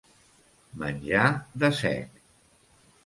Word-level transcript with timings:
Menjar 0.83 1.27
de 1.65 1.73
sec. 1.83 2.19